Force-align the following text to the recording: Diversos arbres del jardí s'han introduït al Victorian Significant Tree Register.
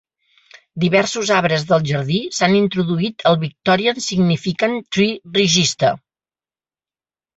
Diversos 0.83 1.31
arbres 1.39 1.65
del 1.71 1.83
jardí 1.89 2.17
s'han 2.39 2.57
introduït 2.61 3.27
al 3.33 3.37
Victorian 3.45 4.03
Significant 4.07 4.81
Tree 4.97 5.21
Register. 5.41 5.97